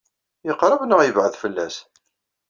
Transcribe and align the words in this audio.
Yeqṛeb 0.47 0.81
neɣ 0.85 0.99
yebɛed 1.03 1.33
fell-as? 1.41 1.75